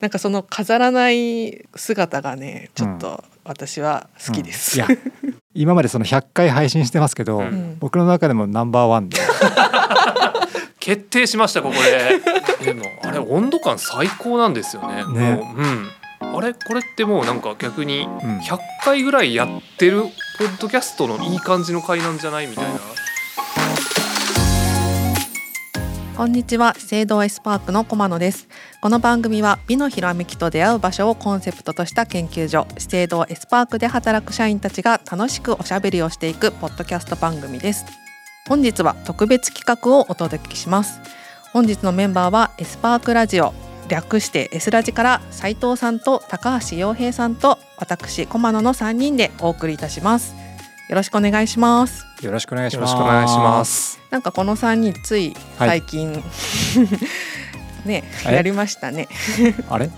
[0.00, 4.86] なんかその飾らない姿がねちょっと私は好きです、うん。
[4.86, 4.98] いや
[5.54, 7.78] 今までその100回配信してますけど、うん。
[7.78, 9.18] 僕の中でもナンバーワンで。
[10.78, 12.20] 決定しましたここで。
[12.64, 14.96] でもあれ温度感最高なんですよね。
[14.96, 15.34] ね。
[15.36, 16.36] もううん。
[16.36, 18.38] あれこれってもうなんか逆にうん。
[18.40, 20.02] 100回ぐらいやってる
[20.38, 22.78] ポッドキャストのいい感じの回なんじゃないみたいな
[26.16, 26.72] こんにちは。
[26.78, 28.48] 資生堂エスパークの駒野です。
[28.80, 37.84] この番組は美のひらめきと出会う場所をコンセプトとした研究所資生堂エスパークで働く社員たちが楽しくおしゃべりをしていくポッドキャスト番組です。
[38.48, 41.00] 本日は特別企画をお届けします。
[41.52, 43.52] 本日のメンバーはエスパークラジオ
[43.90, 50.45] 略して S ラジから斉藤さんと高橋洋平さんと私駒野の3人でお送りいたします。
[50.88, 52.06] よろしくお願いします。
[52.22, 52.94] よろしくお願いしよろます。
[52.94, 55.80] しくお願いしますなんかこの3人ついはい。
[55.80, 56.12] 最近、
[57.84, 59.08] ねえやりましたね。
[59.68, 59.90] あれ？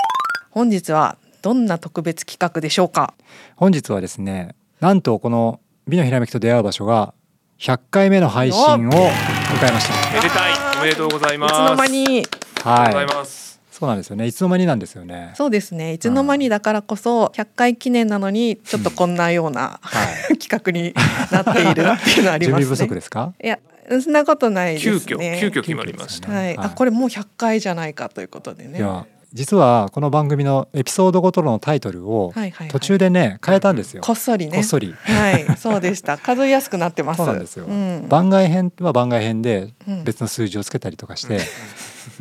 [0.50, 3.14] 本日はどんな特別企画でしょうか？
[3.56, 7.14] 本日はですねなんとこの美のひらめきと出会う場所が
[7.58, 10.52] 100回目の配信を迎えましめでたい。
[10.78, 11.52] おめでとうございます。
[11.52, 12.26] いつの間に。
[12.62, 13.45] たありがとうございはいます
[13.78, 14.26] そうなんですよね。
[14.26, 15.32] いつの間になんですよね。
[15.34, 15.92] そうですね。
[15.92, 20.38] いつの間にだからこそ100回記念なのにちょっとこんなようなはい。
[20.40, 20.94] 企画に
[21.30, 22.64] なっているっていうのはありますね。
[22.64, 23.34] 準備不足ですか？
[23.44, 23.58] いや
[24.00, 26.32] そんなことないです急ね遽急遽決まりました。
[26.32, 26.66] はい、はい。
[26.68, 28.78] あこれもう100回じゃないかということでね。
[28.78, 32.32] いや実はこの番組のエピソードごとのタイトルを
[32.70, 34.00] 途中でね変えたんですよ。
[34.02, 34.52] こっそりね。
[34.56, 34.94] こっそり。
[35.02, 35.44] はい。
[35.58, 36.16] そうでした。
[36.16, 37.18] 数えやすくなってます。
[37.18, 37.66] そうなんですよ。
[37.66, 38.08] ん。
[38.08, 40.04] 番外編は番外編でうん。
[40.04, 41.40] 別の数字をつけたりとかして、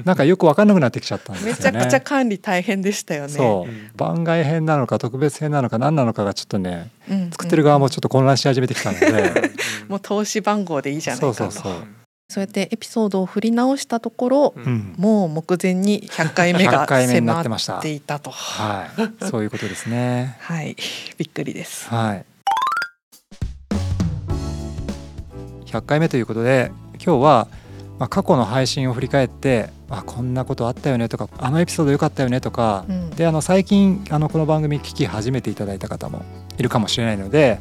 [0.03, 1.79] なんかよく分かんなくなってきちゃったんですよね。
[1.79, 3.29] めちゃくちゃ管理大変でしたよね。
[3.29, 3.91] そう、うん。
[3.95, 7.31] 番外編なのか特別編なのか何なのかがちょっとねうん。
[7.31, 9.51] 作ってる側もちょっと混乱し始めてきたので、
[9.87, 11.33] もう投資番号でいいじゃないかと。
[11.33, 11.73] そうそうそう、
[12.29, 14.63] そうやってエピソードを振り直したところ、うん。
[14.63, 17.79] うん、もう目前に100回目が100回目になって迫ました。
[17.79, 18.31] っていたと。
[18.31, 18.87] は
[19.21, 19.25] い。
[19.25, 20.37] そういうことですね。
[20.41, 20.75] はい。
[21.17, 21.87] びっくりです。
[21.89, 22.25] はい。
[25.75, 26.71] 100回目ということで
[27.03, 27.47] 今日は、
[27.99, 36.25] まあ、過去の配信を振り返ってあこんなことあったよねとかあのエピソード良かったよねとか、うんであの最近あのこの番組聞き始めていただいた方も
[36.57, 37.59] いるかもしれないので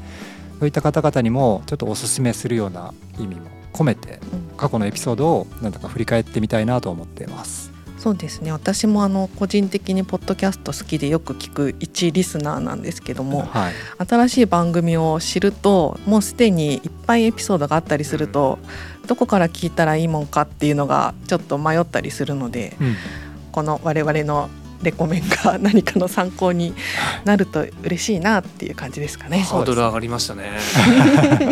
[0.59, 3.43] そういった方々にもちょっとおすすめするような意味も
[3.73, 7.74] 込めてうん過去のエピソードをなんだか振り返ってみたいなと思っています。
[8.05, 8.53] そうですね。
[8.53, 13.73] 私もあの個人的にポッドキャスト好きでよく聞く一リスナーなんですけどもはい、
[14.07, 18.59] 新しい番組を知るともうすでにいっぱいエピソードがあったりすると、
[19.07, 22.97] どこから聞いたらいいもんかっていうのがちょっと迷ったりするのでうん。
[23.53, 24.51] この我々の
[24.83, 26.75] レコメンが何かの参考に
[27.25, 29.39] なると嬉しいなっていう感じですかね。
[29.39, 30.51] ハードル上がりましたね。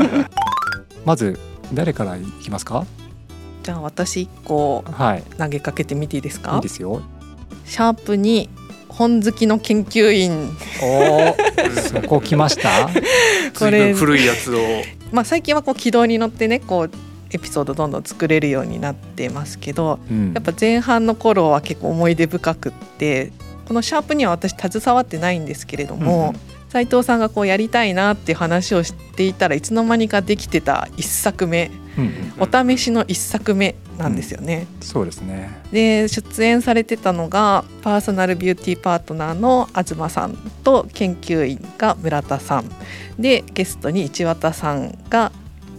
[1.06, 1.40] まず
[1.72, 2.84] 誰からいきますか？
[3.62, 5.22] じゃあ私一個はい。
[5.38, 6.54] 投げかけてみていいですか？
[6.56, 7.02] いいですよ。
[7.64, 8.48] シャープに
[8.88, 10.50] 本好きの研究員。
[10.82, 11.36] おお
[11.80, 12.88] そこ来ました？
[13.58, 14.58] これ古いやつを。
[15.12, 16.90] まあ最近はこう軌道に乗ってねこう
[17.30, 20.32] エピソードどんどん作れるようになってますけどうん。
[20.34, 23.32] やっぱ前半の頃は結構思い出深くって
[23.68, 26.34] このシャープには私携わってないんですけれども、
[26.72, 34.66] 斉藤さんがこうやりたいなっていう話をしていたらいつの間にかできてた一作目うんうんお試しの一作目なんですよね。
[34.80, 35.50] そうですね。
[35.70, 40.34] で出演されてたのがパーソナルビューティーパートナーの東さん
[40.64, 42.70] と研究員が村田さん
[43.18, 45.30] でゲストに市綿さんが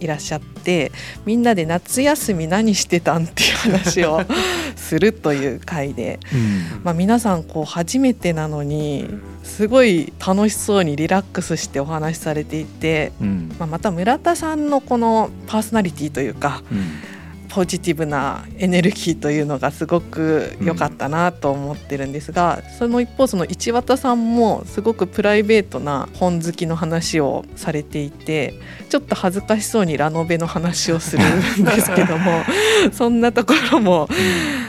[0.04, 0.92] いらっしゃって
[1.24, 4.22] みんなで夏休み何してたんっていう話を
[4.76, 6.80] するという回で、うん。
[6.84, 9.08] まあ、皆さんこう初めてなのに
[9.42, 13.54] すごい楽しそうにリラックスしてお話しされていて、うん。
[13.58, 17.13] まあ、また村田さんのこのパーソナリティというかうん
[17.54, 28.54] ポジティブなエネルギーというのがすごく良かったなと思ってるんですが、その一方その市綿さんもすごくプライベートな本好きの話をされていて
[28.88, 31.22] ちょっと恥ずかしそうにラノベの話をする
[31.62, 32.42] んですけども
[32.92, 34.08] そんなところも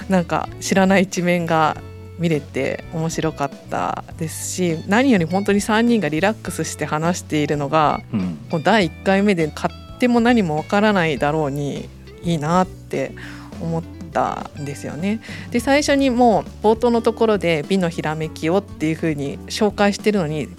[0.08, 1.78] なんか知らない一面が
[2.20, 8.64] 見れて面白かったですし何より本当に3人がリラックスして話しているのがうん。
[8.64, 11.90] 第1回目で買っても何もわからないだろうに
[12.26, 13.14] いいなって
[13.62, 15.22] 思ったんですよね。
[15.52, 20.50] で最初にもう冒頭のところで「美のひらめきを」っていう風に紹介してるのに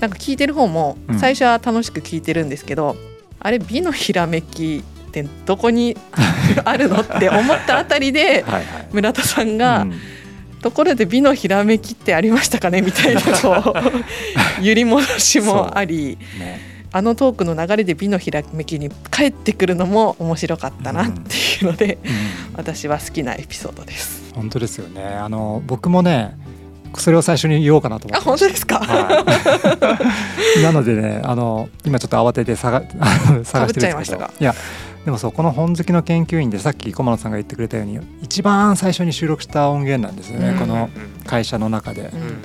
[0.00, 2.96] なんか聞いてる方もうん最初は楽しく聞いてるんですけど、
[3.40, 5.96] あれ美のひらめきってどこに
[6.64, 8.44] あるのって思ったあたりで。
[8.92, 9.92] 村田さんが、うん
[10.62, 13.74] ところで美のひらめきってありましたかねみたいなこ
[14.60, 16.18] う 揺り戻しもあり。
[16.40, 22.56] ねあのトークの流れで美のひらめきに帰ってくるのも面白かったなっていうので、うん。
[22.56, 24.32] 私は好きなエピソードです。
[24.34, 25.04] 本当ですよね。
[25.04, 26.38] あの僕もね
[26.96, 28.46] それを最初に言おうかなと思あってました。
[28.46, 30.10] 本当ですか、は
[30.58, 32.82] い、 なのでねあの今ちょっと慌てて探
[33.44, 33.66] 探してるんですけど。
[33.66, 34.30] 被っちゃいましたか？
[34.40, 34.54] いや
[35.04, 40.58] でもそうこの本好きの研究員でさっき駒野さんが言ってくれたように一番最初に収録した音源なんですよね、うん。
[40.58, 40.88] この
[41.26, 42.38] 会社の中で、うんうん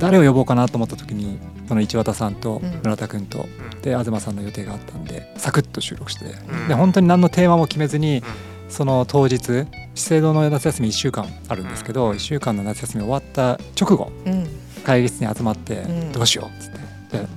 [0.00, 1.38] 誰を呼ぼうかなと思った時に
[1.68, 2.70] この市綿さんとうん。
[2.82, 3.80] 村田君と、うん。
[3.82, 6.68] で東さんの予定があったんでサクッと収録して、うん。
[6.68, 8.24] で本当に何のテーマも決めずにうん。
[8.70, 12.16] その当日資生堂の夏休み1週間あるんですけど、うん。
[12.16, 14.48] 1週間の夏休み終わった直後うん。
[14.84, 16.12] 会議室に集まって、うん。
[16.12, 16.80] どうしようっつって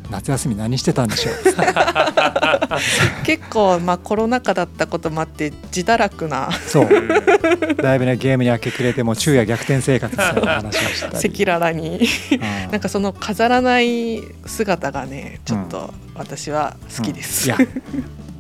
[0.10, 1.34] 夏休み何してたんでしょう？
[3.26, 6.52] 結構まあコロナ禍だったこともあって自堕落な。
[6.68, 6.90] そう。
[7.82, 11.18] だいぶねゲームに明け暮れてもう昼夜逆転生活みたいな話をしたり。
[11.18, 12.00] 赤裸々に。
[12.32, 12.36] う
[12.70, 17.56] んなんかその飾らない姿がねちょっと私は好きです、うん。
[17.56, 17.68] いや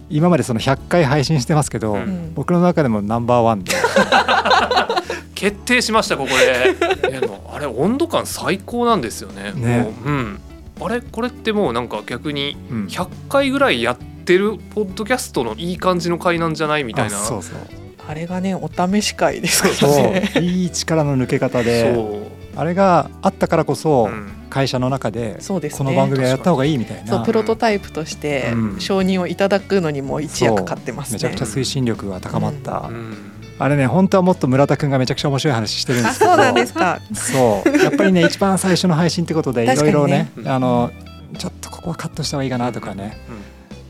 [0.09, 2.33] 今までその100回配信してますけど、うん。
[2.35, 3.73] 僕の中でもナンバーワンで。
[5.35, 6.75] 決定しましたここで。
[7.53, 9.51] あれ温度感最高なんですよね。
[9.55, 9.79] ね。
[9.79, 10.39] もううん
[10.81, 11.01] あれ？
[11.01, 12.85] これってもうなんか逆にうん。
[12.87, 17.17] 100回ぐらいやってるポッドキャストのいい感じの回なんじゃないみたいな。
[17.17, 17.57] あそうそう。
[18.07, 20.39] あれがねお試し会ですかそらねう。
[20.39, 21.93] いい力の抜け方で。
[21.93, 24.31] そあれがあったからこそ、う、うん。
[24.49, 27.07] 会社の中でこの番組はやった方がいいみたいな。
[27.07, 28.79] そうプロトタイプとしてうん。
[28.79, 31.15] 承認をいただくのにも一役買ってますね。
[31.15, 36.31] めちゃくちゃ推進力が高まった、うんあれね本当はもっと村田君がめちゃくちゃ面白い話してるんですけど。
[36.31, 36.99] あそうなんですか。
[37.13, 37.77] そう。
[37.77, 40.91] やっぱりね 一番最初の配信ってことでいろいろねねあの
[41.37, 43.17] ちょっとここはカットした方がいいかなとかね。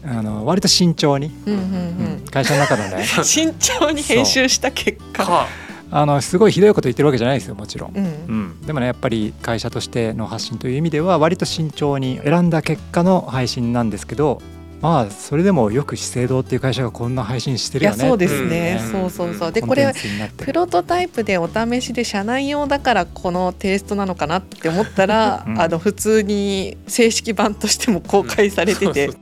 [0.05, 2.25] あの割と慎重に、うんうんううん。
[2.25, 3.03] ん会社の中のね。
[3.03, 5.25] ん 慎重に編集した結果。
[5.25, 5.47] か
[5.95, 7.91] あのすごいひどいこと言ってるわけじゃないですよもちろん。
[7.95, 8.03] うん。
[8.03, 14.41] うん、でもねやっぱり会社としての発信という意味では割と慎重に選んだ結果の配信なんですけど
[14.83, 19.51] まあそれでもよく資生堂っていう会社がこんな配信してるよねいやそうですね、うんそうそうそう。
[19.53, 19.89] でこれ
[20.37, 25.61] プロトタイプでお試しで社内用だからこのテイストなのかなって思ったら、うん。
[25.61, 29.13] あの普通に正式版としても公開されてて、で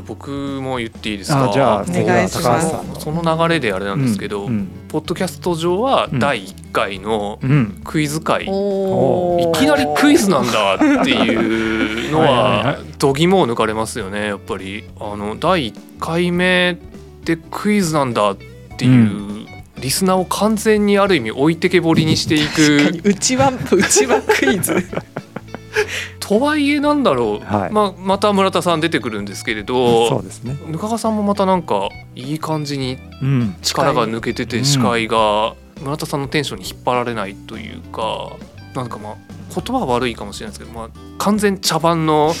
[0.00, 0.30] 僕
[0.62, 1.50] も言っていいですか？
[1.50, 2.42] あじゃあお願いします。
[2.42, 7.80] 高橋さんのその流れであれなんですけど、うんポッドキャスト上はうん第1回のうん。
[7.84, 9.50] クイズ会、おー。
[9.50, 14.84] いきなりクイズなんだっていうのは度肝を抜かれますよねやっぱり。
[14.98, 16.76] あの第1回目
[17.24, 18.36] でクイズなんだっ
[18.78, 19.46] ていう、
[19.78, 24.74] リスナーを完全にある意味置いてけぼりにしてい確かにくうちはうちはクイズ
[26.30, 27.72] とはいえなんだろう、はい。
[27.72, 30.56] まあ、また村田さん出てくるんですけれどそうですね。
[30.68, 33.56] ぬかがさんもまたなんかいい感じにうん。
[33.62, 38.36] 力が抜けてうんて視界が村田さんのテンションに引っ張られないというか
[38.76, 39.14] なんかまあ
[39.52, 40.88] 言葉は悪いかもしれないですけど、まあ、
[41.18, 42.32] 完全茶番の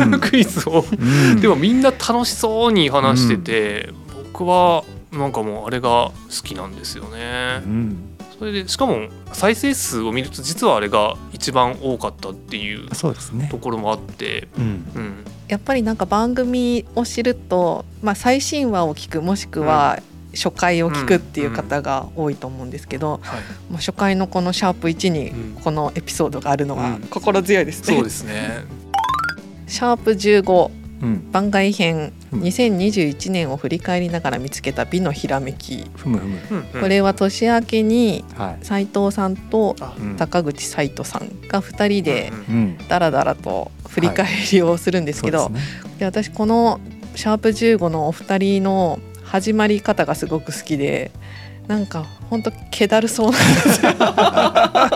[0.00, 0.10] うん。
[0.20, 1.04] クイズをう
[1.34, 1.38] ん。
[1.38, 3.92] でもみんな楽しそうに話してて、
[4.32, 6.12] 僕はなんかもうあれが好
[6.42, 7.62] きなんですよね。
[7.66, 7.68] う。
[7.68, 13.48] んそれでしかも再生数を見ると実はあれが一番多かったっていうそうですね。
[13.50, 13.58] と。
[13.58, 14.64] ころもあって、うん。
[14.94, 20.00] うん、やっぱりなんか番組を知ると、まあ、最新話を聞くもしくは
[20.32, 23.38] 初回を聞くっていう方が多いと思うんですけど、は
[23.68, 25.60] い、もう初回のこの「シャープ #1」にうん。
[25.62, 27.00] このエピソードがあるのはうん。
[27.02, 27.96] 心強いですね。
[27.96, 28.64] そうですね。
[29.68, 31.30] シャープ15うん。
[31.32, 32.40] 番外編うん。
[32.42, 35.90] 2021年を振り返りながら見つけた美のひらめき。
[36.80, 38.64] これは年明けにはい。
[38.64, 39.76] 斉藤さんと
[40.16, 42.32] 高口斉藤さんが2人で。
[42.88, 45.50] ダラダラと振り返りをするんですけど、
[45.98, 46.80] で私この
[47.14, 51.10] 「シャープ #15」のお二人の始まり方がすごく好きで
[51.66, 53.94] なんかほんと気だるそうなんですよ。
[53.98, 54.90] まあ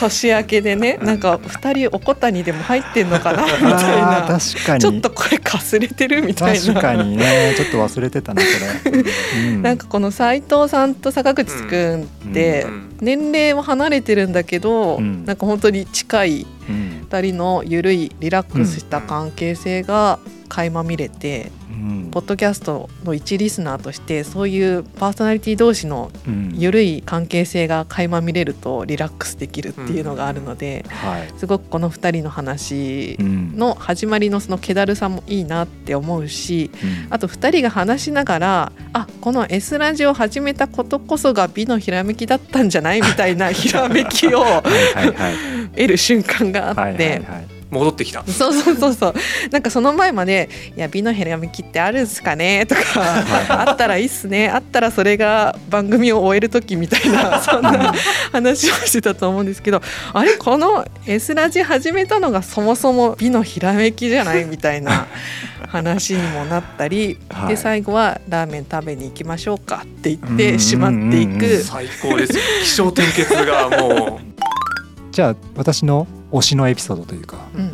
[0.00, 4.22] 年明けでねなんか二人おこたにでも入ってんのかな みたいな。
[4.26, 4.80] 確かに。
[4.80, 6.74] ちょっと声かすれてるみたいな。
[6.74, 7.54] 確かにね。
[7.56, 8.48] ちょっと忘れてたなこ
[8.90, 9.02] れ、
[9.42, 9.62] うん。
[9.62, 12.96] なんかこの斉藤さんと坂口くんってうん。
[13.00, 15.24] 年齢は離れてるんだけど、うん。
[15.26, 17.06] なんか本当に近いうん。
[17.08, 22.08] 2人のゆるいリラックスした関係性が垣間見れて、うん。
[22.10, 26.52] ポッドキャストの一リスナーとしてそういうパーソナリティ同士のうん。
[26.54, 31.32] ゆるい関係性が垣間見れるとリラックスできるっていうのがあるので、はい。
[31.38, 33.56] すごくこの2人の話うん。
[33.56, 37.06] の始まりのその気だるさもいいなって思うしうん。
[37.10, 43.00] あと2人が話しながらあこの S ラジオを始めたことこそが美のひらめきだったんじゃない？
[43.00, 45.72] みたいなひらめきをはい。
[45.76, 46.80] 得る瞬間があって。
[46.80, 48.24] はいはいはい戻ってきた。
[48.26, 49.14] そうそうそうそう
[49.50, 52.80] なんかその前まで「いや美のひらめきってあるんすかね?」とか
[53.66, 57.92] 「あったらいいっすねあったらそれが番組を終える時」みたいな そんな
[58.32, 59.82] 話をしてたと思うんですけど
[60.12, 64.44] あれこの「S ラジ」始めたのがそもそも美のひらめきじゃない？
[64.44, 65.06] みたいな
[65.68, 71.58] 話にもなったり、はいで最後は「ラーメン食べに行きましょうか」って言ってしまっていく。
[71.62, 72.42] 最高ですよ。
[72.62, 74.20] 気象転結がも
[75.10, 77.70] じゃあ私の推しのエピソードというかうんうん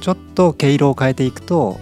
[0.00, 1.78] ちょっと毛色を変えていくと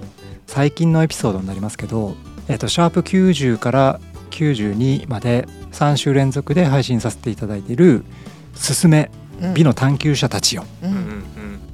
[0.46, 2.14] 最近のエピソードになりますけど、
[2.46, 8.04] えっとシャープ90から92まで3週連続で配信させていただいている
[8.54, 11.22] 「すすめうん美の探求者たちよ」ううんんうん。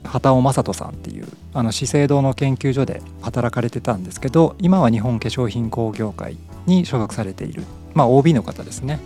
[0.05, 9.01] 畑尾正人さんっていうあの資生堂の研究所で働かれてたんですけど今は日本化粧品工業会に所属されている、まあ、OB の方ですね。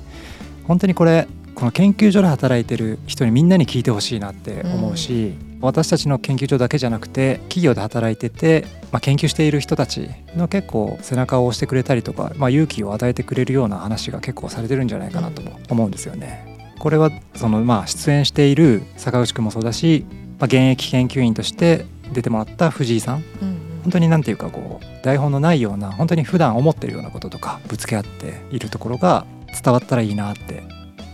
[0.64, 16.74] 本当にこれこの研究所で働いてる人にみんなに聞いてほしいなって思うし、私たちの研究所だけじゃなくて企業で働いてて、まあ、研究している人たちの結構背中を押してくれたりとか、まあ、勇気を与えてくれるような話が結構されてるんじゃないかなとも思うんですよね。
[16.80, 20.04] これはそのまあ出演している坂口くんもそうだし、
[20.40, 23.62] まあ、現役研究員として出てもらった藤井さんうん。
[23.82, 29.26] 本当になんていうかこう台本のないような本当に普段思ってるようなこととかぶつけ合っているところが
[29.62, 30.62] 伝わったらいいなって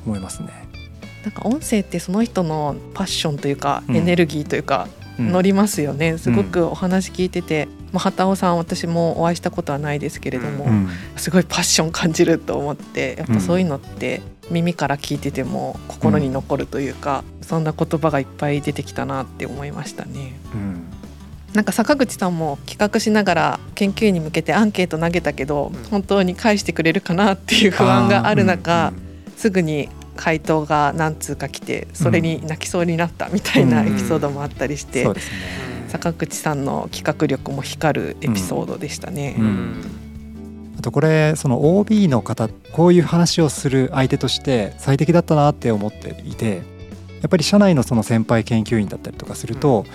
[0.07, 0.49] 思いますね。
[1.25, 3.97] なんか音声ってその人のパッションというかうん。
[3.97, 4.89] エネルギーというか
[5.19, 5.33] うん。
[5.33, 10.89] 乗りますよね、すごくお話聞いてて、まあ、畑尾さん私もお会いしたことはないですけれども、うん。
[11.17, 20.39] すごいパッション感じると思ってやっぱそういうのって耳から聞いてても心に残るというか、そんな言葉がいっぱい出てきたなって思いましたね。
[20.55, 20.85] うん。
[21.55, 25.83] なんか坂口さんも企画しながら研究員に向けてアンケート投げたけど、うん。
[25.91, 28.93] 本当に返してくれるかなっていう不安がある中、
[29.39, 35.37] すぐに回答が何通か来てそれに泣きそうになったみたいなエピソードもあったりして、そうですね。
[35.87, 39.37] 坂口さんの企画力も光るエピソードでしたね。
[39.39, 39.49] ううん。
[39.49, 39.85] ん
[40.77, 46.63] あとこれその OB の方こういう話をする相手として最適だったなって思っていて
[47.21, 49.87] やっぱり社内のその先輩研究員だったりとかすると、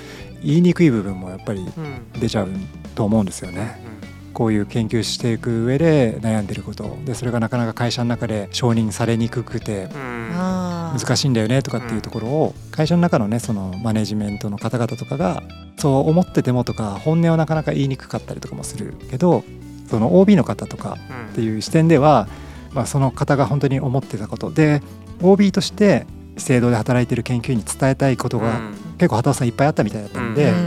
[0.42, 2.20] 言いにくい部分もやっぱりうん。
[2.20, 2.50] 出ちゃう
[2.96, 3.93] と思うんですよね。
[4.34, 6.98] こういう研究していく上で悩んでること。
[7.06, 15.44] でそれがなかなか会社の中で承認されにくくて難しいんだよねとかっていうところを会社の中のねそのマネジメントの方々とかが
[15.78, 19.44] そう思っててもとか本音をなかなか言いにくかったりとかもするけど
[19.90, 21.34] その OB の方とかうん。
[21.34, 22.28] っていう視点では、
[22.74, 24.52] まあ、その方が本当に思ってたこと。
[24.52, 24.82] で
[25.22, 26.06] OB として
[26.38, 28.74] 資生堂で働いてる研究員に伝えたいことがうん。
[28.98, 30.58] 結構畑尾さんいっぱいあったみたいだったんで、うん。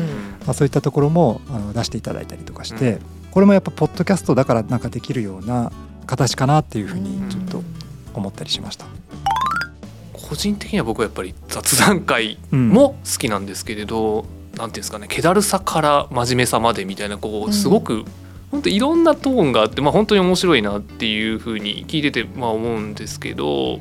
[0.47, 2.99] まあ、そういったところもあの出していただいたりとかして、
[3.37, 5.71] これもやっぱポッドキャストだからなんかできるような
[6.07, 7.63] 形かなっていうふうにちょっと
[8.15, 8.87] 思ったりしました。
[10.15, 12.71] 個人的には僕はやっぱり雑談会うん。
[12.71, 14.25] も好きなんですけれど、
[14.55, 18.07] なんていうんですかね気だるさから真面目さまでみたいなこうんうすごく、
[18.51, 23.81] 本当いろんなトーンがあって、まあ、本当に面白いなっていうふうに聞いててまあ思うんですけど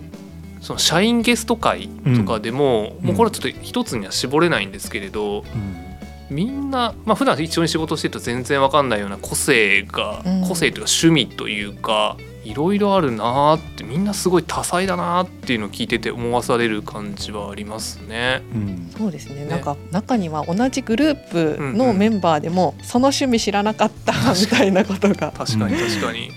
[0.59, 3.07] その社員ゲスト会とかでも、うん。
[3.07, 5.84] もうこれはちょっと一つには絞れないんですけれどうん
[6.29, 10.47] みんな、まあ普段一緒に仕事してると全然わかんないような個性が、うん。
[10.47, 18.43] 個性というか趣味というかいろいろあるなーってみんなすごい多彩だなーっていうのを聞いてて思わされる感じはありますね。
[18.53, 18.91] うん。
[18.97, 19.45] そうですね。
[19.45, 19.45] ね。
[19.45, 25.31] なんか中には同じグループのメンバーでもその趣味知らなかったみたいなことが。
[25.31, 26.31] 確かに確かに。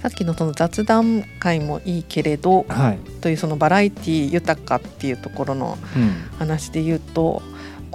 [0.00, 2.98] さっきのその雑談会もいいけれどはい。
[3.20, 6.14] というそのバラエティ豊かっていうところのうん。
[6.38, 7.42] 話で言うと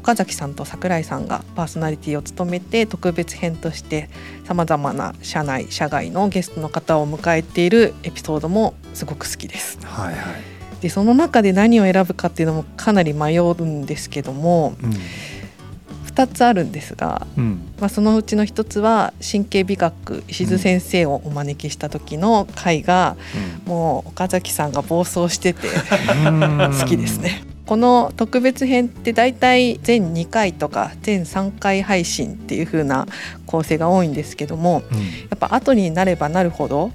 [0.06, 4.08] 岡崎さんと桜井さんがパーソナリティを務めて特別編として
[4.44, 9.80] さまざまな社内社外のゲストの方を迎えているエピソードもすごく好きです。
[9.84, 10.82] はいはい。
[10.82, 14.92] でその中で何を選ぶかっていうのもかなり迷うんですけどもうん。
[16.14, 17.74] 2つあるんですが、うん。
[17.80, 23.18] まあ、そのうちの1つは神経美学石津先生をお招きした時の回が、
[23.66, 25.68] もう岡崎さんが暴走してて
[26.80, 27.55] 好きですね。
[27.66, 33.08] この特別編って大体全2回とか全3回配信っていう風な
[33.46, 34.98] 構成が多いんですけどもうん。
[35.00, 35.06] や
[35.36, 36.92] っぱ後になればなるほど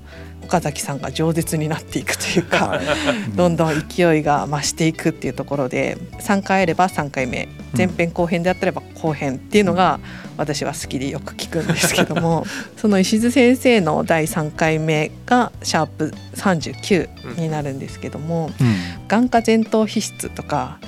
[0.50, 2.80] 岡崎さんが饒舌になっていくというか、
[3.36, 10.00] どんどん勢いが増していくっていうところで3回あれば3回目前編後編であったれば後編っていうのが
[10.36, 12.44] 私は好きでよく聞くんですけども
[12.76, 19.00] その石津先生の第3回目がシャープ39になるんですけどもうん。
[19.10, 20.78] 眼科前頭皮質とか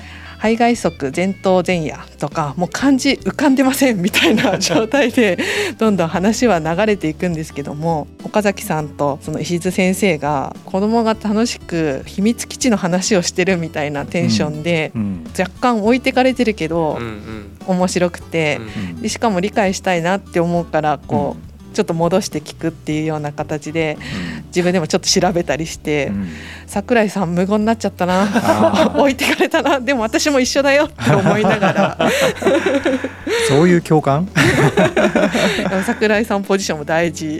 [0.43, 5.37] 肺外側前頭前野とかもう漢字浮かんでませんみたいな状態で
[5.77, 17.49] どんどん話は流れていくんですけども 岡崎さんとその石津先生が子供が楽しく秘密基地の話をしてるみたいなテンションで、うん若干置いてかれてるけど、うんうん。
[17.65, 23.97] 面白くて、うんでしかも理解したいなって思うからこう、ちょっと戻して聞くっていうような形で
[24.53, 26.29] 自分でもちょっと調べたりして、うん。
[26.67, 28.93] 桜井さん無言になっちゃったな。
[28.95, 29.79] 置いてかれたな。
[29.79, 31.97] でも私も一緒だよって思いながら。
[33.49, 34.29] そういう共感？
[35.85, 37.39] 桜井さんポジションも大事。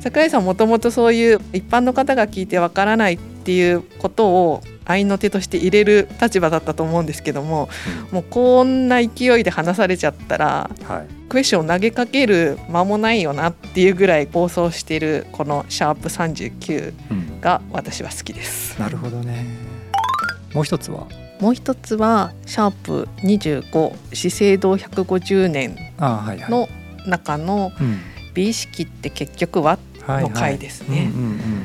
[0.00, 7.68] 桜井さんもともとそういう一般の方が聞いてわからないっていうことを合いの手として入れる立場だったと思うんですけども
[8.10, 11.14] もうこんな勢いで話されちゃったらはい。
[11.28, 18.76] クエスチョンを投げかける間もないよなっていうぐらい暴走しているこの「シャープ #39 うん」が私は好きです。
[18.80, 19.46] なるほどね。
[20.52, 21.06] もう一つは？
[21.40, 26.68] もう一つは「シャープ #25 資生堂150年あーはいはい」の
[27.06, 28.00] 中のうん
[28.34, 30.22] 「美意識って結局は?」はい。
[30.22, 31.10] の回ですね。
[31.14, 31.55] うんうんうん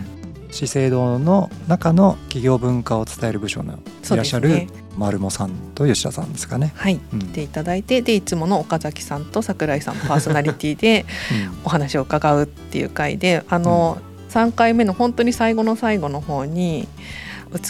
[0.52, 4.68] 資生堂の中の企業文化を伝える部署のそいうらっしゃる。
[4.98, 6.74] 丸茂さんと吉田さんですかね。
[6.76, 7.00] はい。
[7.14, 7.20] うん。
[7.20, 11.06] 来ていただいてでいつもの岡崎さんと桜井さんパーソナリティで
[11.64, 16.88] お話を伺うっていう回であの、3回目の本当に最後の最後の方に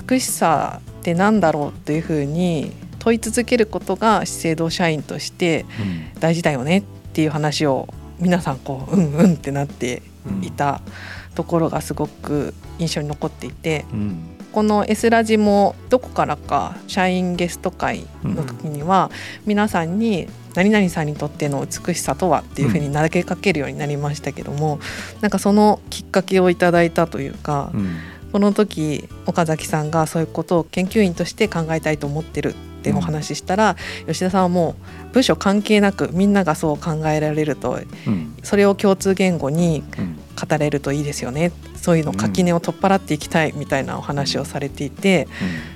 [0.10, 5.66] 美しさってなんだろうっていうふうに問い続けることが資生堂社員として
[6.14, 6.20] うん。
[6.20, 6.84] 大事だよねっ
[7.14, 7.88] ていう話を
[8.20, 10.44] 皆さんこううんうんってなってうん。
[10.44, 10.82] いた
[11.36, 14.18] ところがすごく印象に残っていてうん。
[14.52, 19.10] この S ラジもどこからか社員ゲスト会の時には
[19.46, 24.80] 皆さんに何々さんにとっての美しさとはっていうふうに投げかけるようになりましたけども、
[25.22, 27.96] なんかそのきっかけをいただいたというか、うん。
[28.32, 33.76] この時岡崎さんがそういうことを研究員として考えたいと思ってるってお話ししたら、
[34.08, 34.76] 吉田さんはも
[35.12, 40.18] う部署関係なくみんながそう考えられるとうんそれを共通言語にうん
[40.50, 45.28] 語れるといいですよねそういうの垣根を取っ払っていきたいみたいなお話をされていて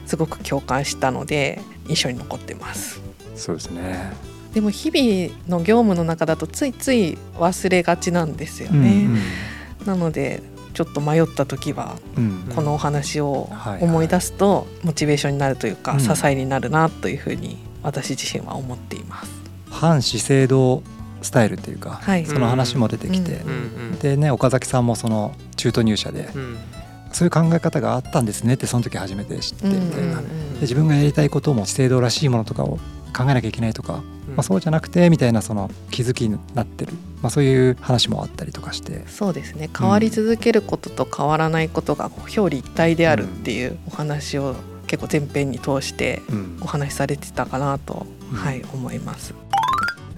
[0.07, 3.01] すごく共感したので印象に残ってます。
[3.35, 4.13] そうですね。
[4.53, 9.19] でも日々の業務の中だとついつい忘れがちなんですようんね。
[9.85, 10.41] なので
[10.75, 12.51] ちょっと迷った時はうん。
[12.53, 15.99] このお話をはい思い出すとモチベーションになるというかうん。
[15.99, 19.31] 支えになるなというふうに私自身は思っています。
[19.71, 20.83] 反資生堂
[21.21, 23.99] スタイルっていうか、はい、その話も出てきて、うん。
[23.99, 26.57] でね岡崎さんもその中途入社でうん。
[27.13, 29.89] そういう考え方があったんですねってその時初めて知ってうん。
[29.89, 30.21] みたいな。
[30.21, 32.79] でうん自分がやりたいことも資生堂らしいものとかを
[33.15, 34.01] 考えなきゃいけないとか、ま
[34.37, 36.93] あ、そうじゃなくてみたいなその気づきになってる、
[37.25, 39.01] まあ、そういう話もあったりとかして。
[39.07, 39.67] そうですね。
[39.75, 44.53] 変わり続けることと変わらないことが表裏一体であるっていうお話を
[44.85, 46.59] 結構前編に通してうん。
[46.61, 48.37] お話しされてたかなと、うん。
[48.37, 49.33] はい思います。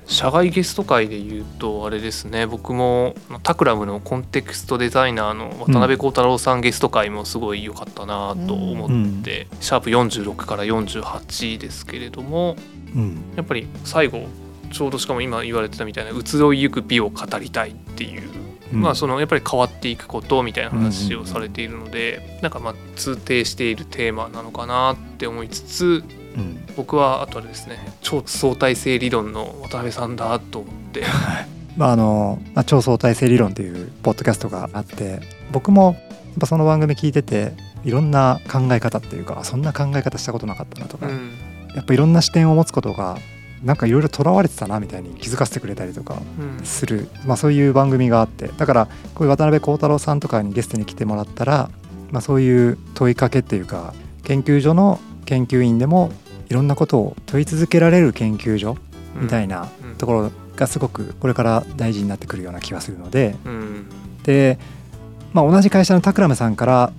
[0.05, 2.45] 社外ゲスト会で言うとあれですね。
[2.45, 12.57] 僕もタクラムのコンテクストデザイナーの渡辺幸太郎さんゲスト会もすごい良かったなと思って、シャープ46から48ですけれども
[12.93, 13.33] うん。
[13.37, 14.27] やっぱり最後
[14.71, 18.29] ちょうどしかも今言われてたみたいな移ろいゆく美を語りたいっていう、
[18.73, 18.81] うん。
[18.81, 26.03] まあそのやっぱり変わっていくことみたいな話をされているので、なんかまあ通底しているテーマなのかなって思いつつ
[26.37, 26.63] うん。
[26.75, 31.03] 僕はあとあれですね超相対性理論の渡辺さんだと思って。
[31.75, 35.19] まああのまあ、超相対性理論というポッドキャストがあって
[35.51, 37.53] 僕もやっぱその番組聞いてて
[37.83, 41.31] いろんな考え方っていうかそんな考え方したことなかったなとか、うん。
[41.75, 43.19] やっぱいろんな視点を持つことが
[43.63, 46.65] なんかいろいろとらわれてたなみたいに気づかせてくれたりとかうん。
[46.65, 48.49] する、まあ、そういう番組があって。
[48.57, 51.69] だからこういう渡辺幸太郎さんとかにゲストに来てもらったら、
[52.11, 53.93] まあ、そういう問いかけっていうか
[54.23, 56.11] 研究所の研究員でも
[56.49, 58.77] いろんなことを問い続けられる研究所
[59.15, 59.95] みたいなうん。
[59.95, 63.35] ところがすごくこれから大事になってくるような気がするので。
[63.45, 63.85] うん。
[64.23, 64.59] で、
[65.33, 66.91] まあ、同じ会社のタクラムさんから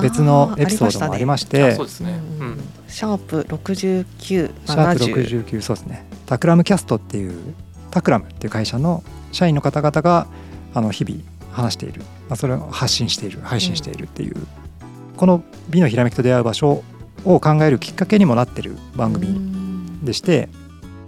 [0.00, 2.20] 別のエピソードもありましあてそうですね。
[2.40, 2.53] うん
[2.94, 6.06] シャープ69、シャープ70 69そうですね。
[6.26, 7.54] Takram Cast っていう
[7.90, 9.02] Takram っていう会社の
[9.32, 10.28] 社員の方々が
[10.74, 14.36] あの日々話している、まあ、それを発信している配信しているっていう、
[15.16, 16.84] この美のひらめきと出会う場所
[17.24, 19.40] を考えるきっかけにもなってる番組
[20.04, 20.48] でして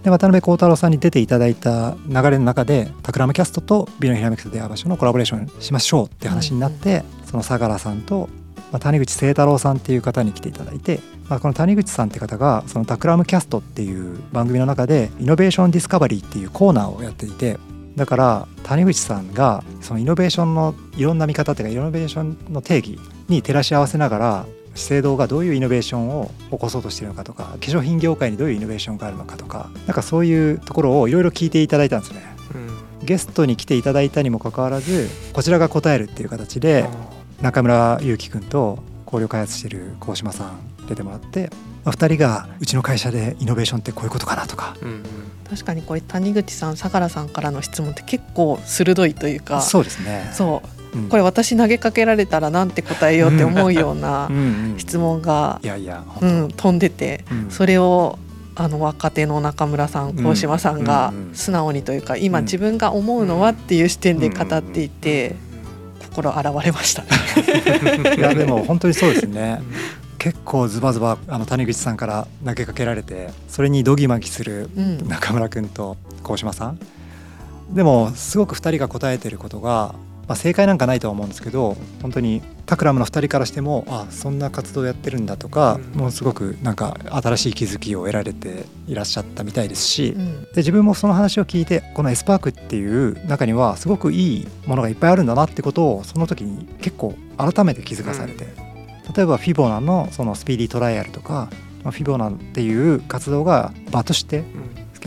[0.03, 8.27] で渡邉康太郎さんに出ていただいた流れの中で Takram Cast と美のひらめきと出会う場所のコラボレーションしましょうって話になって、その相良さんと、
[8.71, 10.99] まあ、谷口清太郎さんっていう方に来ていただいて、
[11.29, 17.57] まあ、この谷口さんって方がその Takram Cast っていう番組の中でイノベーションディスカバリーっていうコーナーをやっていて
[17.95, 32.21] だから谷口さんがそのイノベーションのいろんな見方っていうかイノベーションの定義に照らし合わせながら資生堂がどういうイノベーションを起こそうとしているのかとか化粧品業界にどういうイノベーションがあるのかとかなんかそういうところをいろいろ聞いていただいたんですね。
[32.53, 33.05] うん。
[33.05, 36.85] ゲストに来ていただいたにもかかわらずこちらが答えるっていう形で
[37.41, 41.49] 中村祐樹君と交流開発している鴻島さん出てもらって、
[41.85, 44.75] まあ、2人がうちの会社でイノベーションってこういうことかなとか。
[44.81, 45.03] うんうん。
[45.49, 49.61] 確かにこれ谷口さん相良さんからの質問って結構鋭いというか。
[49.61, 50.29] そうですね。
[50.33, 50.61] そ
[50.93, 50.97] う。
[50.97, 51.09] うん。
[51.09, 54.29] これ私投げかけられたらなんて答えようって思うような
[54.77, 57.51] 質問がい、やいやう本ん、飛んでて当、うん。
[57.51, 58.19] それを
[58.55, 65.35] あの若手の中村さんうん鴻島さんが素直にというか今うん自分が思うのはっていう視点で語っていて
[66.17, 67.09] 心洗われましたね。
[68.17, 69.61] いやでも本当にそうですね。
[70.17, 75.07] 結構ズバズバあの谷口さんから投げかけられてそれにドギマギするうん。
[75.07, 76.79] 中村君と鴻島さん。
[77.71, 79.93] でもすごく2人が答えてることが、
[80.27, 85.99] まあ、正解なんかないとは思うんですけど本当にタクラムの2人からしてもあそんな活動やってるんだとか、うん。
[85.99, 90.43] もうすごくなんか新しい気づきを得られていらっしゃったみたいですし、うん。
[90.43, 98.45] で自分もその話を聞いてこのエスパークっていう中にはすごくいいものがいっぱいあるんだなってことをその時に結構改めて気づかされて、
[99.15, 101.49] 例えばフィボナのそのスピーディートライアルとか
[101.83, 104.43] まあフィボナっていう活動が場として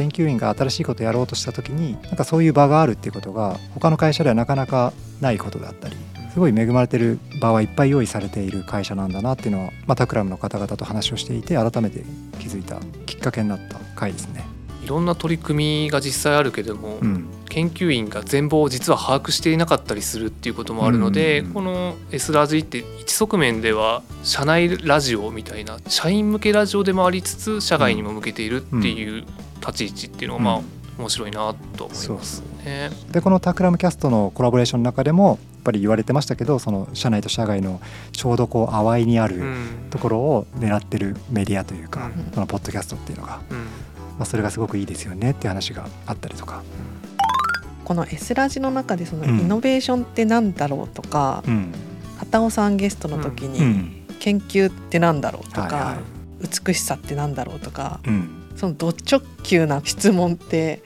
[0.00, 5.96] 研究員が新しいことをやろうとした時になんかそういう場があるっていうことが他の会社ではなかなかないことだったり
[6.32, 12.04] すごい恵まれてる場はいっぱい用意されている会社なんだなっていうのは、まあ、タクラムの方々と話をしていて改めて
[12.38, 14.44] 気づいたきっかけになった回ですね。
[14.82, 17.26] いろんな取り組みが実際あるけども、うん。
[17.50, 21.44] 研究員が全貌を実は把握していなかったりするっていうこともあるので、うん。
[21.44, 29.24] うんうんこの S ラジって一側面では社内ラジオみたいな社員向けラジオでもありつつ社外にも向けているっていう
[29.60, 30.64] 立ち位置っていうのがまあうん。
[30.98, 32.90] 面白いなと思いますね。
[33.10, 37.80] でこの Takram Cast のコラボレーションの中でもやっぱり言われてましたけどその社内と社外の
[38.12, 39.66] ちょうどこうあわいにあるうん。
[39.90, 42.24] ところを狙ってるメディアというか、うん。
[42.32, 43.56] このポッドキャストっていうのが、うん。
[43.56, 43.64] ま
[44.20, 46.62] あ、それがすごくいいですよねっていう話があったりとか。
[47.84, 49.48] この S ラジの中でそのイうん。
[49.48, 51.72] ノベーションってなんだろうとか、うん。
[52.18, 54.04] 畑尾さんゲストの時うにん。
[54.18, 55.96] 研究ってなんだろうとか、はいは
[56.44, 56.48] い。
[56.66, 60.82] 美しさってなんだろうとかうんそのド直球な質問って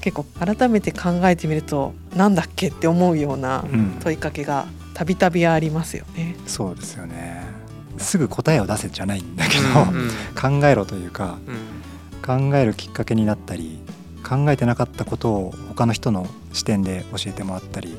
[0.00, 3.70] 結構改めて考えてみるとなんだっけって思うようなうん。
[3.70, 6.36] うん問いかけがたびたびありますよね。
[6.46, 7.42] そうですよね。
[7.98, 10.60] すぐ答えを出せじゃないんだけど、うんうん。
[10.60, 11.82] 考えろというかうん。
[12.50, 13.78] 考えるきっかけになったり
[14.22, 17.94] 考えてなかったことを他の人の視点で教えてもらったり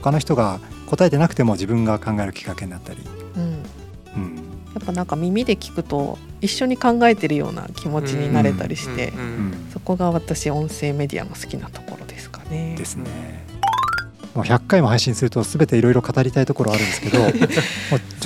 [0.00, 3.00] 他の人が答えてなくても自分が考えるきっかけになったり、
[3.36, 3.53] うん、うん
[4.74, 12.76] やっぱなんか耳で聞くと一緒に考えてるような気持ちになれたりして、うんうんうんそこが私音声メディアの好きなところですかね。
[12.78, 13.44] ですね。
[14.34, 17.46] もう100回も配信すると全ていろいろ語りたいところあるんですけど もうちょ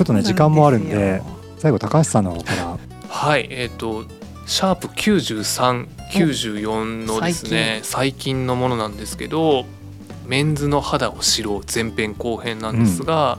[0.03, 1.21] っとね時間もあるんで
[1.57, 2.77] 最後高橋さんの方から。
[3.09, 4.05] はいえっ、と
[4.45, 8.47] シャープ9394のですね最近。
[8.47, 9.65] のものなんですけど
[10.27, 13.37] 「メンズの肌を知ろう」前編後編なんですが、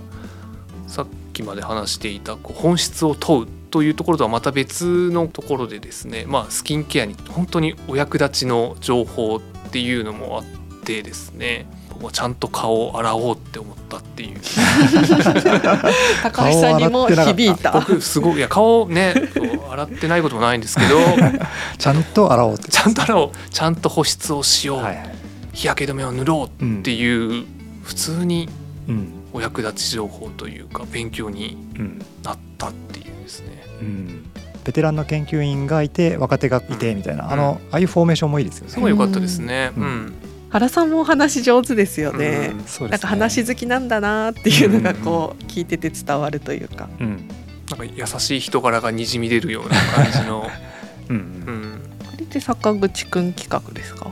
[0.86, 9.40] さっきまで話していたこう本質を問うというところとはまた別のところでですね、まあ、スキンケアに本当にお役立ちの情報っ
[9.70, 10.44] ていうのもあっ
[10.84, 11.66] てですね
[12.00, 14.40] 僕はちゃんと顔を洗おうって思ったっていう。
[16.22, 17.72] 高橋さんにも響いた。
[17.72, 20.98] 僕すごいいや顔ねこう洗ってないこともないんですけど
[21.78, 23.30] ちゃんと洗おうってちゃんと洗おう。
[23.50, 25.14] ちゃんと保湿をしよう、はいはい。
[25.52, 27.44] 日焼け止めを塗ろううんっていう
[27.84, 28.48] 普通に
[28.88, 33.64] うんお役立ち情報というか勉強にうんなったっていうですね。
[33.80, 34.30] うん
[34.62, 38.70] ベテランの研究員がいて若手がいてみたいな、うんあのああいうフォーメーションもいいですよね。
[38.72, 39.72] すごい良かったですね。
[39.76, 40.12] ううんん。
[40.50, 42.50] 原さんもお話上手ですよね。
[42.52, 46.88] うんねなんか話好きなんだなっていうのがこう聞いてて伝わるというか。
[47.00, 47.28] うん
[47.70, 50.46] なんか優しい人柄がにじみ出るような感じの。
[51.08, 51.80] うんうん。
[52.04, 54.10] これって坂口くん企画ですか？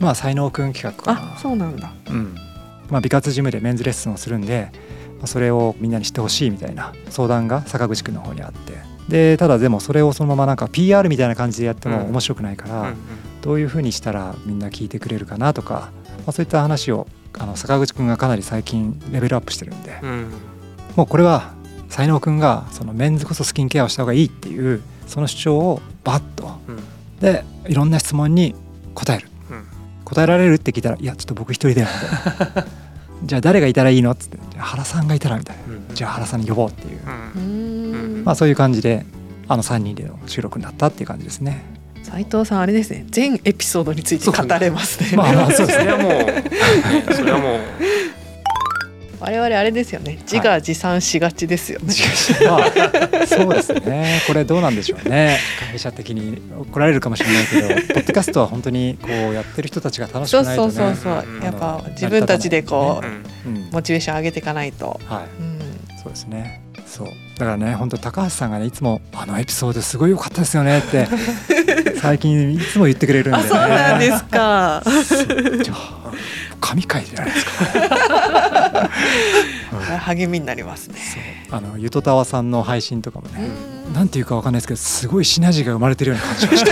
[0.00, 1.92] まあ才能くん企画かなあ、そうなんだ。
[2.10, 2.34] うん
[2.90, 4.70] まあ、美活ジムでメンズレッスンをするんで、
[5.18, 8.74] まあそれをみんなに知ってほしいみたいな相談が坂口くんの方にあって
[9.08, 12.96] でただでもそれをそのままなんか PR みたいな感じでやってもうん面白くないから、うん
[13.42, 17.06] どういうふうにしたらみんな聞いてくれるかなとか、まあ、そういった話を
[17.38, 20.32] あの坂口くんがかなり最近レベルアップしてるんで、うん。
[20.96, 21.54] もうこれは
[21.88, 27.20] 才能くんがそのメンズこそスキンケアをした方がいいっていうその主張をバッとうん。
[27.20, 28.56] でいろんな質問に
[28.94, 29.35] 答えるうん。
[30.06, 31.88] 答えられるって聞いたら「いやちょっと僕一人だよ」
[32.32, 32.66] みたいな
[33.24, 34.10] じゃあ誰がいたらいいの？
[34.12, 38.24] っつって原さんがいたらみたいなうんじゃあ原さんに呼ぼうっていう。
[38.24, 39.04] まあそういう感じで
[39.48, 41.62] あの3人での収録になったっていう感じですね。
[42.02, 43.04] 斉藤さんあれですね。
[43.10, 45.16] 全エピソードについて語れますね。
[45.16, 46.44] まあまあそうですそれはもう、ね
[47.14, 47.58] それはもう。
[49.20, 50.18] 我々あれですよね。
[50.22, 51.94] 自画自賛しがちですよね。
[52.46, 52.56] ま
[53.22, 54.20] あそうですね。
[54.26, 55.38] これどうなんでしょうね。
[55.70, 60.72] 会社的に怒られるかもしれないけどポッドキャストは本当にこうやってる人たちが楽しそうくないとね。
[60.72, 61.40] そうそうそうう。
[61.40, 61.42] ん。
[61.42, 63.52] やっぱ自分たちでこうん。
[63.54, 63.62] うん。
[63.68, 65.00] うモチベーション上げていかないと。
[65.06, 65.42] はい。
[65.42, 65.58] うん。
[66.02, 66.62] そうですね。
[66.86, 67.08] そう。
[67.38, 71.06] だからね本当高橋さんがねいつも「あのエピソードすごい良かったですよね」って
[72.00, 74.82] 最近いつも言ってくれるんで、あ、ね、そうなんですか。
[75.62, 75.96] じゃあ
[76.60, 77.52] 神回じゃないですか
[80.00, 80.96] 励みになりますね。
[81.50, 83.48] あのゆとたわさんの配信とかもね、
[83.92, 86.64] なんていうかわかんないですけどすごいシナジーが生まれてるような感じがし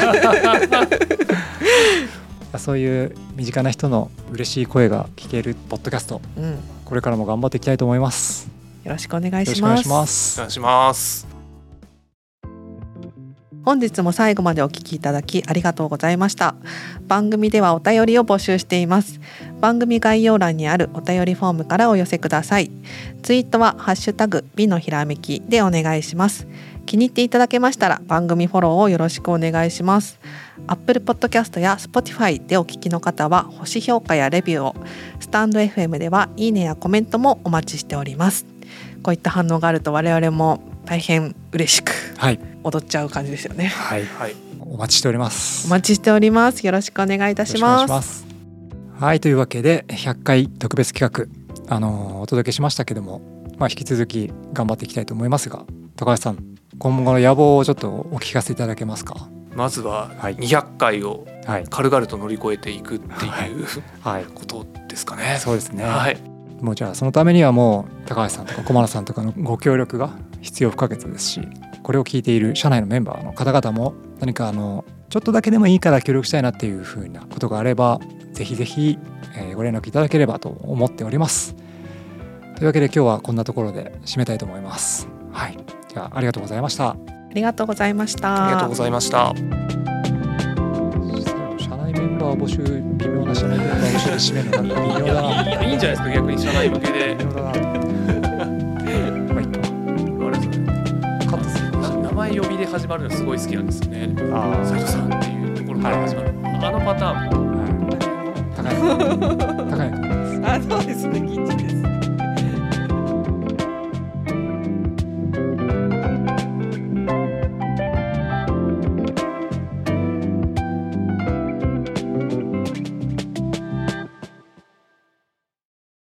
[2.52, 2.58] た。
[2.58, 8.48] そういう身近な人の嬉しい声が聞けるポッドキャスト、うん、これからも頑張っていきたいと思います。
[8.84, 10.38] よろしくお願いします。
[10.38, 11.26] お願いします。
[13.64, 16.54] 本日も最後までお聞きいただきありがとうございました。
[17.06, 19.20] 番組ではお便りを募集しています
[19.64, 22.70] 番組概要欄にあるお便りフォームからお寄せください
[23.22, 26.46] ツイートはハッシュタグ美のひらめきでお願いします
[26.85, 30.20] 気に入っていただけましたら番組フォローをよろしくお願いします
[30.66, 34.77] Apple Podcast や Spotify でお聞きの方は星評価やレビューを
[35.18, 38.44] スタンド FM ではいいねやコメントもお待ちしております
[39.03, 43.68] こういった反応があると我々も大変嬉しく、はい、踊っちゃう感じですよね。
[43.68, 45.66] はい、はい、お待ちしております。
[45.66, 46.66] お待ちしております。
[46.66, 48.33] よろしくお願いいたします。
[49.00, 51.28] はいというわけで100回特別企
[51.68, 53.20] 画あのお届けしましたけども、
[53.59, 55.64] まあ引き続き頑張っていきたいと思いますが、
[55.96, 59.28] 高橋さん今後の野望をちょっとお聞かせいただけますか？
[59.54, 61.26] まずは200回を
[61.70, 63.66] 軽々と乗り越えていくっていう、
[64.00, 65.38] はい、ことですかね。
[65.40, 65.85] そうですね。
[65.85, 66.16] はい。
[66.61, 71.40] もうじゃあそのためにはもう高橋さんとか駒野さんとかのご協力が必要不可欠ですし
[71.83, 78.00] これを聞いている社内のメンバーの方々も何かあのちょっとだけでもいいから協力したいなっていうふうなことがあれば
[78.33, 78.98] ぜひぜひ
[79.55, 81.55] ご連絡いただければと思っております。
[82.57, 85.07] というわけで今日はこんなところで締めたいと思います。
[85.31, 85.57] はい、
[85.88, 86.88] じゃあありがとうございました。
[86.88, 86.96] あ
[87.33, 88.46] りがとうございました。
[88.46, 89.33] ありがとうございました。
[91.61, 94.68] 社内メンバー募集微妙な社内メンバー募集で締めるの微
[95.00, 95.42] 妙だな。
[95.44, 97.73] いやいいんじゃないですか逆に社内向けで。
[102.40, 104.12] 呼びで始まるのすごい好きなんですよね。
[104.64, 107.74] 斉藤さんっていうところから始まる、はい、あのパターンも、はい、
[108.56, 108.74] 高い。
[109.70, 109.88] 高い
[110.44, 111.20] あそうですね。
[111.20, 111.93] キッチンです